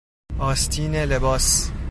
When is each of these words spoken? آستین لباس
آستین 0.39 0.95
لباس 0.95 1.71